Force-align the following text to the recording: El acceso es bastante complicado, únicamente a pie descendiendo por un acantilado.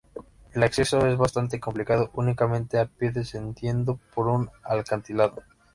El 0.55 0.63
acceso 0.63 1.05
es 1.05 1.15
bastante 1.15 1.59
complicado, 1.59 2.09
únicamente 2.15 2.79
a 2.79 2.87
pie 2.87 3.11
descendiendo 3.11 3.99
por 4.15 4.29
un 4.29 4.49
acantilado. 4.63 5.43